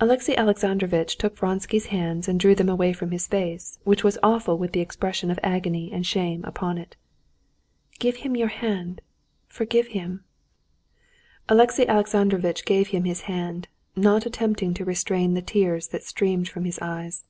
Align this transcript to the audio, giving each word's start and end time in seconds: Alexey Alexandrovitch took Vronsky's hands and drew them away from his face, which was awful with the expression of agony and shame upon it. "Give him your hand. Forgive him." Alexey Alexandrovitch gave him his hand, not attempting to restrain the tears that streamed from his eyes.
Alexey 0.00 0.36
Alexandrovitch 0.36 1.14
took 1.18 1.36
Vronsky's 1.38 1.86
hands 1.86 2.26
and 2.26 2.40
drew 2.40 2.52
them 2.56 2.68
away 2.68 2.92
from 2.92 3.12
his 3.12 3.28
face, 3.28 3.78
which 3.84 4.02
was 4.02 4.18
awful 4.20 4.58
with 4.58 4.72
the 4.72 4.80
expression 4.80 5.30
of 5.30 5.38
agony 5.44 5.92
and 5.92 6.04
shame 6.04 6.44
upon 6.44 6.78
it. 6.78 6.96
"Give 8.00 8.16
him 8.16 8.34
your 8.34 8.48
hand. 8.48 9.02
Forgive 9.46 9.86
him." 9.94 10.24
Alexey 11.48 11.86
Alexandrovitch 11.86 12.64
gave 12.64 12.88
him 12.88 13.04
his 13.04 13.20
hand, 13.30 13.68
not 13.94 14.26
attempting 14.26 14.74
to 14.74 14.84
restrain 14.84 15.34
the 15.34 15.42
tears 15.42 15.86
that 15.90 16.02
streamed 16.02 16.48
from 16.48 16.64
his 16.64 16.80
eyes. 16.82 17.22